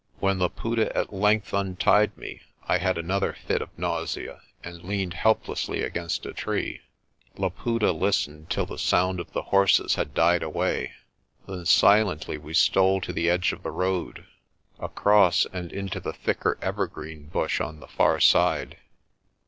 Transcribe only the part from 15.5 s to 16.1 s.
and into